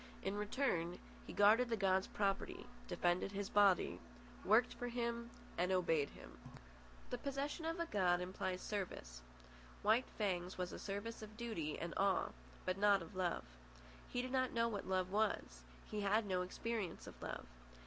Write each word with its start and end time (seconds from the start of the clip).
In 0.23 0.35
return, 0.35 0.97
he 1.27 1.31
guarded 1.31 1.69
the 1.69 1.77
god's 1.77 2.07
property, 2.07 2.65
defended 2.87 3.33
his 3.33 3.49
body, 3.51 3.99
worked 4.43 4.73
for 4.73 4.87
him, 4.87 5.29
and 5.59 5.71
obeyed 5.71 6.09
him. 6.09 6.39
The 7.11 7.19
possession 7.19 7.65
of 7.65 7.79
a 7.79 7.85
god 7.85 8.19
implies 8.19 8.61
service. 8.63 9.21
White 9.83 10.05
Fang's 10.17 10.57
was 10.57 10.73
a 10.73 10.79
service 10.79 11.21
of 11.21 11.37
duty 11.37 11.77
and 11.77 11.93
awe, 11.97 12.29
but 12.65 12.79
not 12.79 13.03
of 13.03 13.15
love. 13.15 13.43
He 14.09 14.23
did 14.23 14.31
not 14.31 14.53
know 14.53 14.67
what 14.67 14.87
love 14.87 15.11
was. 15.11 15.61
He 15.91 16.01
had 16.01 16.25
no 16.25 16.41
experience 16.41 17.05
of 17.05 17.21
love. 17.21 17.45